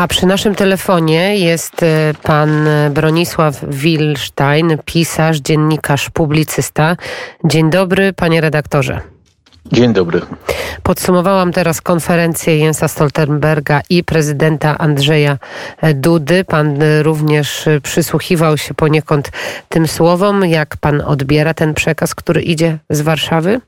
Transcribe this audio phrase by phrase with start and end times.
[0.00, 6.96] A przy naszym telefonie jest e, pan Bronisław Wilstein, pisarz, dziennikarz, publicysta.
[7.44, 9.00] Dzień dobry, panie redaktorze.
[9.72, 10.20] Dzień dobry.
[10.82, 15.38] Podsumowałam teraz konferencję Jensa Stoltenberga i prezydenta Andrzeja
[15.94, 16.44] Dudy.
[16.44, 19.30] Pan również przysłuchiwał się poniekąd
[19.68, 20.44] tym słowom.
[20.44, 23.60] Jak pan odbiera ten przekaz, który idzie z Warszawy?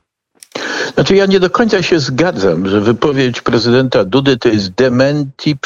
[0.93, 5.57] Znaczy ja nie do końca się zgadzam, że wypowiedź prezydenta Dudy to jest dementi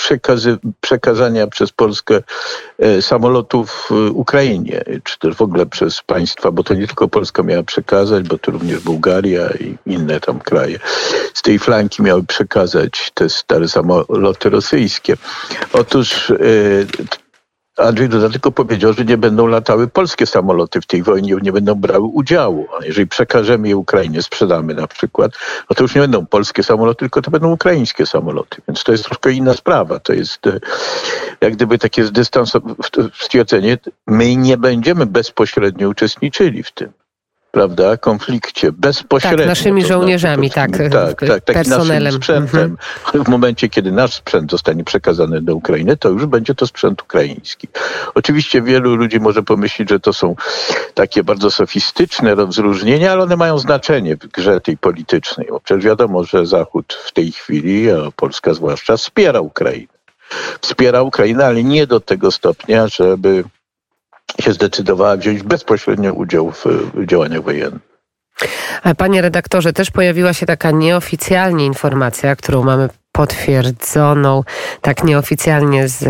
[0.82, 2.22] przekazania przez Polskę
[2.80, 7.44] e, samolotów e, Ukrainie, czy też w ogóle przez państwa, bo to nie tylko Polska
[7.44, 10.80] miała przekazać, bo to również Bułgaria i inne tam kraje
[11.34, 15.18] z tej flanki miały przekazać te stare samoloty rosyjskie.
[15.74, 16.36] Otóż e,
[17.78, 21.76] Andrzej Duda tylko powiedział, że nie będą latały polskie samoloty w tej wojnie, nie będą
[21.76, 22.68] brały udziału.
[22.82, 25.32] A jeżeli przekażemy je Ukrainie, sprzedamy na przykład,
[25.70, 28.62] no to już nie będą polskie samoloty, tylko to będą ukraińskie samoloty.
[28.68, 30.00] Więc to jest troszkę inna sprawa.
[30.00, 30.60] To jest e,
[31.42, 32.04] jak gdyby takie
[33.14, 36.92] stwierdzenie, my nie będziemy bezpośrednio uczestniczyli w tym
[37.52, 39.38] prawda, konflikcie bezpośrednio.
[39.38, 42.04] Tak, naszymi to żołnierzami, znaczy, tak, tak, tak, tak personelem.
[42.04, 42.78] Naszym sprzętem.
[43.06, 43.26] Mhm.
[43.26, 47.68] W momencie, kiedy nasz sprzęt zostanie przekazany do Ukrainy, to już będzie to sprzęt ukraiński.
[48.16, 50.36] Oczywiście wielu ludzi może pomyśleć, że to są
[50.94, 55.48] takie bardzo sofistyczne rozróżnienia, ale one mają znaczenie w grze tej politycznej.
[55.50, 59.88] Bo przecież wiadomo, że Zachód w tej chwili, a Polska zwłaszcza, wspiera Ukrainę.
[60.62, 63.44] Wspiera Ukrainę, ale nie do tego stopnia, żeby
[64.42, 66.66] się zdecydowała wziąć bezpośrednio udział w
[67.06, 67.82] działaniach wojennych.
[68.98, 74.44] Panie redaktorze, też pojawiła się taka nieoficjalnie informacja, którą mamy potwierdzoną
[74.82, 76.06] tak nieoficjalnie z,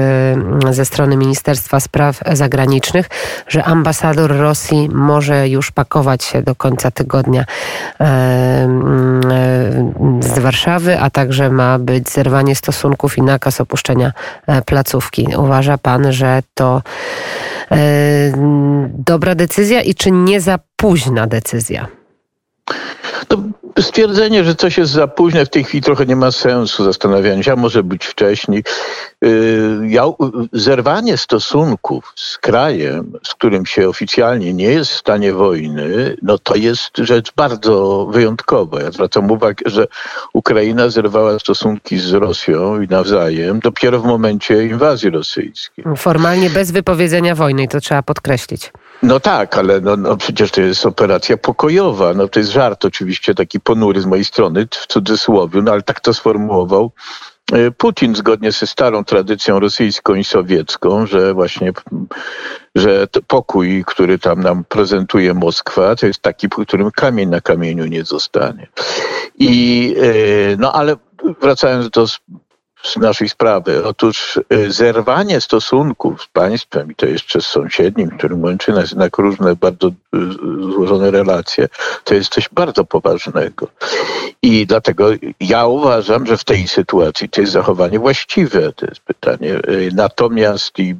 [0.70, 3.10] ze strony Ministerstwa Spraw Zagranicznych,
[3.48, 8.68] że ambasador Rosji może już pakować się do końca tygodnia e, e,
[10.20, 14.12] z Warszawy, a także ma być zerwanie stosunków i nakaz opuszczenia
[14.48, 15.28] e, placówki.
[15.38, 16.82] Uważa pan, że to
[18.90, 21.88] dobra decyzja i czy nie za późna decyzja?
[23.80, 27.54] Stwierdzenie, że coś jest za późno w tej chwili trochę nie ma sensu zastanawiania się,
[27.54, 28.64] a może być wcześniej.
[29.26, 30.04] Y, ja,
[30.54, 36.56] zerwanie stosunków z krajem, z którym się oficjalnie nie jest w stanie wojny, no to
[36.56, 38.82] jest rzecz bardzo wyjątkowa.
[38.82, 39.88] Ja zwracam uwagę, że
[40.34, 45.86] Ukraina zerwała stosunki z Rosją i nawzajem dopiero w momencie inwazji rosyjskiej.
[45.98, 48.72] Formalnie bez wypowiedzenia wojny i to trzeba podkreślić.
[49.04, 52.14] No tak, ale no, no przecież to jest operacja pokojowa.
[52.14, 56.00] No to jest żart oczywiście taki ponury z mojej strony, w cudzysłowie, no ale tak
[56.00, 56.92] to sformułował
[57.52, 61.74] e, Putin zgodnie ze starą tradycją rosyjską i sowiecką, że właśnie
[62.76, 67.86] że pokój, który tam nam prezentuje Moskwa, to jest taki, po którym kamień na kamieniu
[67.86, 68.68] nie zostanie.
[69.40, 70.96] I e, no ale
[71.42, 72.06] wracając do
[72.98, 73.86] naszej sprawy.
[73.86, 79.18] Otóż y, zerwanie stosunków z państwem, i to jeszcze z sąsiednim, którym łączy nas jednak
[79.18, 79.94] różne bardzo y,
[80.74, 81.68] złożone relacje,
[82.04, 83.68] to jest coś bardzo poważnego.
[84.42, 89.54] I dlatego ja uważam, że w tej sytuacji to jest zachowanie właściwe, to jest pytanie.
[89.70, 90.96] Y, natomiast i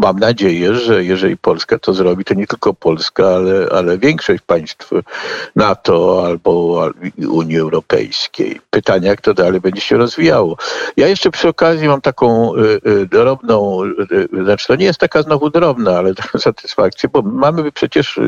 [0.00, 4.90] mam nadzieję, że jeżeli Polska to zrobi, to nie tylko Polska, ale, ale większość państw
[5.56, 6.84] NATO albo
[7.28, 8.60] Unii Europejskiej.
[8.70, 10.56] Pytanie, jak to dalej będzie się rozwijało.
[10.96, 15.22] Ja jeszcze przy okazji mam taką y, y, drobną, y, znaczy to nie jest taka
[15.22, 18.20] znowu drobna, ale satysfakcję, bo mamy przecież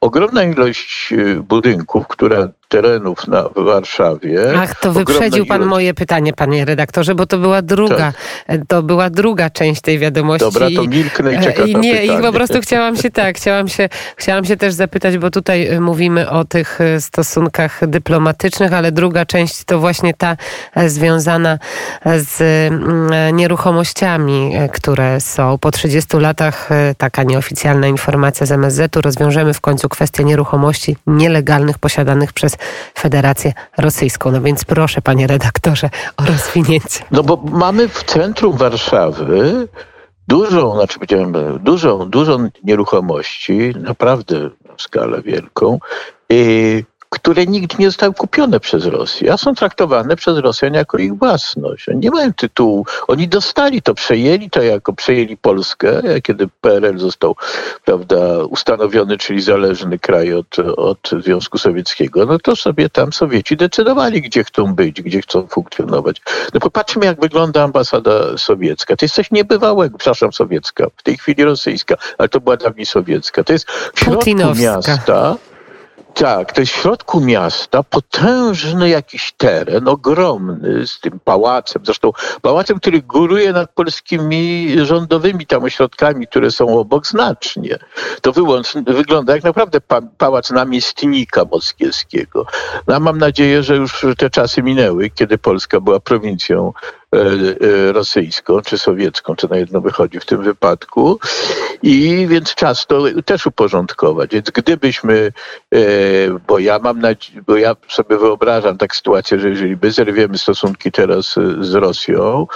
[0.00, 4.40] ogromna ilość budynków, które terenów na Warszawie.
[4.56, 5.70] Ach, to wyprzedził pan ilość...
[5.70, 8.12] moje pytanie, panie redaktorze, bo to była druga,
[8.46, 8.60] tak.
[8.68, 10.44] to była druga część tej wiadomości.
[10.44, 13.88] Dobra, to milknę i czekam I nie, i po prostu chciałam się tak, chciałam się,
[14.16, 19.26] chciałam się też zapytać, bo tutaj e, mówimy o tych e, stosunkach dyplomatycznych, ale druga
[19.26, 20.36] część to właśnie ta
[20.74, 21.58] e, związana
[22.04, 22.42] z
[23.32, 25.58] nieruchomościami, które są.
[25.58, 26.68] Po 30 latach
[26.98, 32.57] taka nieoficjalna informacja z MSZ-u rozwiążemy w końcu kwestię nieruchomości nielegalnych posiadanych przez
[32.98, 34.30] Federację Rosyjską.
[34.30, 37.04] No więc proszę, panie redaktorze, o rozwinięcie.
[37.10, 39.68] No bo mamy w centrum Warszawy
[40.28, 45.78] dużą, znaczy powiedziałem, dużą, dużą nieruchomości, naprawdę skalę wielką.
[46.30, 51.18] I które nigdy nie zostały kupione przez Rosję, a są traktowane przez Rosjan jako ich
[51.18, 51.88] własność.
[51.88, 52.86] Oni nie mają tytułu.
[53.08, 57.36] Oni dostali to, przejęli to jako przejęli Polskę, kiedy PRL został
[57.84, 64.22] prawda, ustanowiony, czyli zależny kraj od, od Związku Sowieckiego, no to sobie tam Sowieci decydowali,
[64.22, 66.22] gdzie chcą być, gdzie chcą funkcjonować.
[66.54, 68.96] No popatrzmy, jak wygląda ambasada sowiecka.
[68.96, 73.44] To jest coś niebywałego, przepraszam, sowiecka, w tej chwili rosyjska, ale to była dawniej sowiecka.
[73.44, 75.36] To jest w środku miasta
[76.18, 82.12] Tak, to jest w środku miasta potężny jakiś teren, ogromny, z tym pałacem, zresztą
[82.42, 87.78] pałacem, który góruje nad polskimi rządowymi tam ośrodkami, które są obok znacznie.
[88.22, 92.46] To wyłącz, wygląda jak naprawdę pa, pałac namiestnika moskiewskiego.
[92.86, 96.72] No, mam nadzieję, że już te czasy minęły, kiedy Polska była prowincją
[97.92, 101.18] rosyjską czy sowiecką, czy na jedno wychodzi w tym wypadku.
[101.82, 104.30] I więc czas to też uporządkować.
[104.30, 105.32] Więc gdybyśmy,
[105.74, 105.78] e,
[106.46, 107.00] bo ja mam
[107.46, 112.46] bo ja sobie wyobrażam tak sytuację, że jeżeli my zerwiemy stosunki teraz z Rosją,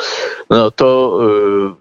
[0.50, 1.18] no to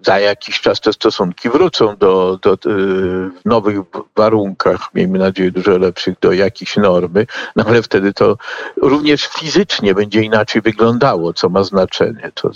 [0.01, 3.77] za jakiś czas te stosunki wrócą do, do w nowych
[4.15, 7.25] warunkach, miejmy nadzieję dużo lepszych, do jakiejś normy,
[7.55, 8.37] no ale wtedy to
[8.77, 12.31] również fizycznie będzie inaczej wyglądało, co ma znaczenie.
[12.35, 12.51] To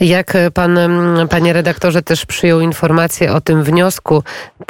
[0.00, 0.78] jak pan,
[1.30, 4.22] panie redaktorze, też przyjął informację o tym wniosku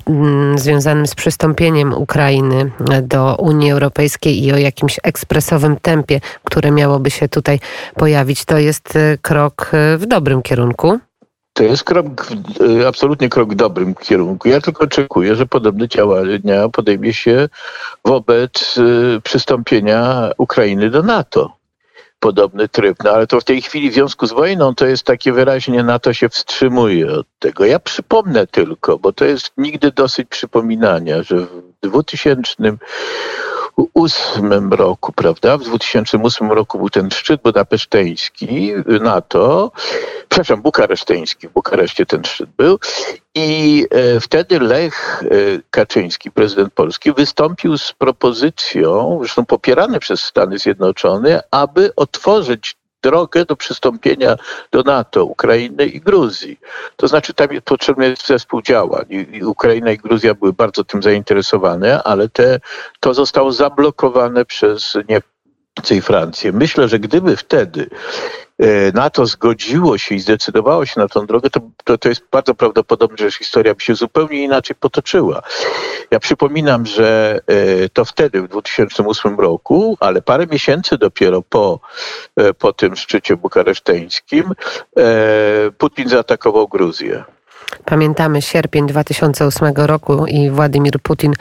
[0.06, 2.70] mm, związanym z przystąpieniem Ukrainy
[3.02, 7.60] do Unii Europejskiej i o jakimś ekspresowym tempie, które miałoby się tutaj
[7.94, 10.98] pojawić, to jest e, krok e, w dobrym kierunku?
[11.52, 12.06] To jest krok,
[12.80, 14.48] e, absolutnie krok w dobrym kierunku.
[14.48, 17.48] Ja tylko oczekuję, że podobne działania podejmie się
[18.04, 18.74] wobec
[19.22, 21.55] przystąpienia Ukrainy do NATO
[22.20, 22.96] podobny tryb.
[23.04, 26.12] No ale to w tej chwili w związku z wojną to jest takie wyraźnie NATO
[26.12, 27.64] się wstrzymuje od tego.
[27.64, 32.54] Ja przypomnę tylko, bo to jest nigdy dosyć przypominania, że w 2000
[33.78, 35.58] 2008 roku, prawda?
[35.58, 39.72] W 2008 roku był ten szczyt budapeszteński NATO,
[40.28, 42.78] przepraszam, bukareszteński, w Bukareszcie ten szczyt był
[43.34, 45.26] i e, wtedy Lech e,
[45.70, 52.76] Kaczyński, prezydent Polski, wystąpił z propozycją, zresztą popierany przez Stany Zjednoczone, aby otworzyć
[53.06, 54.36] drogę do przystąpienia
[54.72, 56.60] do NATO Ukrainy i Gruzji.
[56.96, 59.04] To znaczy tam potrzebny jest zespół działań.
[59.10, 62.60] I Ukraina i Gruzja były bardzo tym zainteresowane, ale te,
[63.00, 65.14] to zostało zablokowane przez i
[66.02, 66.52] Francję.
[66.52, 67.90] Myślę, że gdyby wtedy
[68.58, 72.54] E, NATO zgodziło się i zdecydowało się na tą drogę, to, to, to jest bardzo
[72.54, 75.42] prawdopodobne, że historia by się zupełnie inaczej potoczyła.
[76.10, 81.80] Ja przypominam, że e, to wtedy, w 2008 roku, ale parę miesięcy dopiero po,
[82.36, 84.52] e, po tym szczycie bukareszteńskim,
[85.78, 87.24] Putin zaatakował Gruzję.
[87.84, 91.32] Pamiętamy sierpień 2008 roku i Władimir Putin,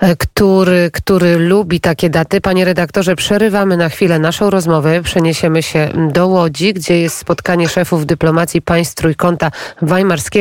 [0.00, 2.40] e, który, który lubi takie daty.
[2.40, 5.02] Panie redaktorze, przerywamy na chwilę naszą rozmowę.
[5.02, 9.50] Przeniesiemy się do Łodzi, gdzie jest spotkanie szefów dyplomacji państw trójkąta
[9.82, 10.36] weimarskiego.